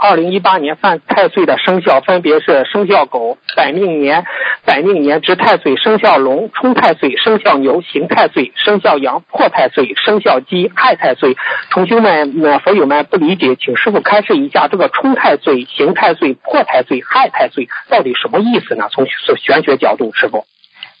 [0.00, 4.24] 二零一八年犯太岁的生肖分别是生肖狗、本命年、
[4.64, 11.36] 本命年值太岁、生肖龙、冲太岁、生肖牛、刑太岁、生肖羊、破太岁、生肖鸡、害太岁。
[11.70, 18.88] 同学们、呃，佛友们不理解，请师傅开示一下，这个冲太岁、刑太岁、破太岁、害太岁到底什么意思呢？
[18.92, 19.04] 从
[19.36, 20.44] 玄学角度，师傅。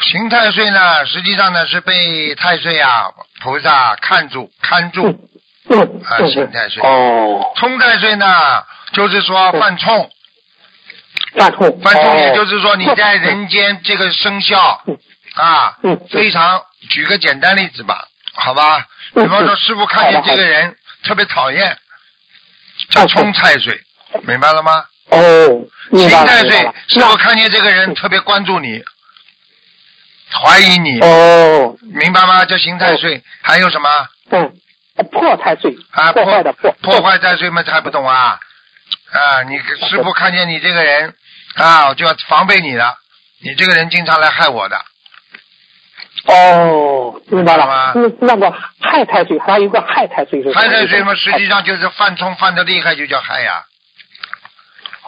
[0.00, 3.10] 刑太岁呢，实际上呢是被太岁啊
[3.42, 5.28] 菩萨看住看住
[6.04, 6.82] 啊，刑太岁。
[6.82, 7.52] 哦。
[7.56, 8.26] 冲太岁呢，
[8.92, 10.10] 就是说犯冲。
[11.36, 11.80] 犯冲。
[11.80, 14.82] 犯冲，也就是说你在人间这个生肖
[15.34, 15.76] 啊，
[16.10, 16.62] 非常。
[16.88, 18.86] 举个简单例子吧，好吧。
[19.14, 21.76] 比方说，师傅看见这个人特别讨厌，
[22.88, 23.78] 叫冲太岁，
[24.22, 24.84] 明白了吗？
[25.10, 25.18] 哦。
[25.92, 28.82] 刑太岁，师傅看见这个人特别关注你。
[30.32, 32.44] 怀疑你哦，明白吗？
[32.44, 33.88] 叫刑太岁，还有什么？
[34.30, 34.52] 嗯，
[35.02, 38.38] 破太岁啊，破坏的破，破坏太岁嘛，还不懂啊？
[39.12, 41.14] 啊，你师傅看见你这个人
[41.54, 42.96] 啊，就要防备你了。
[43.42, 44.76] 你这个人经常来害我的。
[46.26, 47.92] 哦，明白了吗？
[47.94, 50.52] 那那个害太岁，还有一个害太岁是？
[50.52, 53.64] 害太岁嘛，实际上就是犯冲犯的厉害，就叫害呀。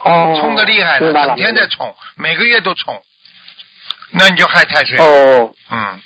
[0.03, 0.39] 哦。
[0.41, 3.03] 冲的厉害了，整天在冲，每个月都冲。
[4.15, 6.03] 那你就害太岁哦，嗯，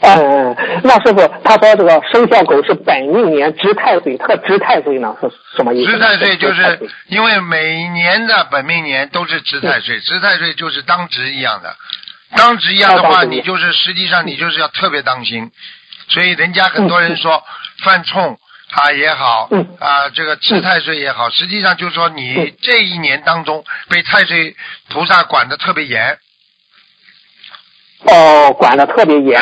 [0.00, 5.92] 嗯，那师傅他说这个生肖狗是本命年值太岁，这个值太岁呢是什么意思？
[5.92, 11.74] 值太岁就是因为每年的本命年都是值太岁，值太岁就是当值一样的，
[12.36, 15.50] 当值一样的话，你就是实际上你就是要特别当心，
[16.08, 17.42] 所以人家很多人说
[17.82, 18.36] 犯冲
[18.72, 19.48] 啊也好，
[19.78, 24.54] 啊这个值太岁也好，实际上就是说你这一年当中被太岁
[24.90, 26.18] 菩萨管的特别严。
[28.06, 29.40] 哦，管的特别严，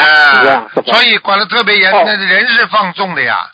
[0.86, 3.50] 所以管的特别严，那人是放纵的呀。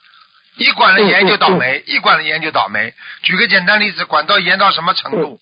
[0.57, 2.93] 一管了严就倒霉，一管了严就倒霉。
[3.23, 5.41] 举个简单例子，管到严到什么程度？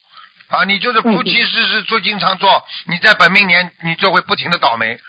[0.49, 5.01] 啊，你就是夫妻事事做经常做，你在本命年你就会不停的倒霉。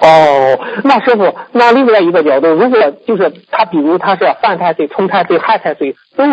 [0.00, 6.24] 哦，那师傅，那另外一个角度，如果就是他，比如他是犯太岁、冲太岁、害太岁，都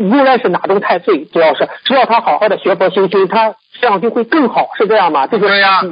[0.00, 5.26] 无论是哪种太岁，主要是只要他好好的学佛修心，他这样就会更好，是这样吗？
[5.28, 5.46] 就是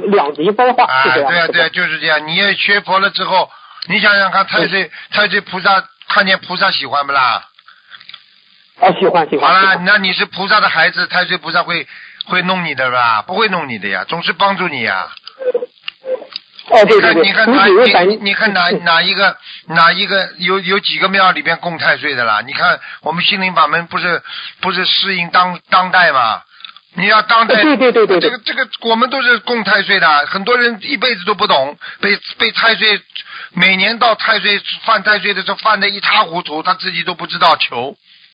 [0.09, 1.29] 两极分化，是这样。
[1.29, 2.27] 对呀，对呀，就是这样。
[2.27, 3.49] 你也学佛了之后，
[3.87, 7.45] 你想想看，太岁太岁菩萨看见菩萨喜欢不啦？
[8.81, 9.49] 啊，喜欢喜欢。
[9.49, 11.87] 好了，那你是菩萨的孩子，太岁菩萨会
[12.25, 13.21] 会弄你的吧？
[13.21, 15.07] 不会弄你的呀，总是帮助你呀。
[16.69, 17.65] 哦，对对对，你看哪
[18.03, 22.41] 你你看哪哪一个哪一个有有几个庙里边供太岁的啦？
[22.45, 24.21] 你看我们心灵法门不是
[24.59, 26.41] 不是适应当当代吗？
[26.95, 33.01] 你要当代，对对对对，这个这个我们都是供太岁的，很多人一辈子都不懂，被被太岁
[33.53, 37.95] 每年到太岁犯太岁的时候犯的一塌糊涂，他自己都不知道求。